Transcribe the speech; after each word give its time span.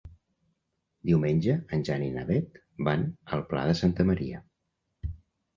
Diumenge 1.09 1.57
en 1.77 1.85
Jan 1.89 2.05
i 2.05 2.09
na 2.15 2.25
Beth 2.31 2.57
van 2.89 3.05
al 3.37 3.47
Pla 3.53 3.67
de 3.73 3.79
Santa 3.83 4.07
Maria. 4.13 4.43